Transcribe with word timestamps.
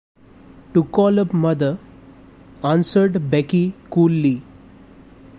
"To 0.73 0.83
call 0.85 1.19
up 1.19 1.31
mother," 1.31 1.77
answered 2.63 3.29
Becky 3.29 3.75
coolly. 3.91 4.41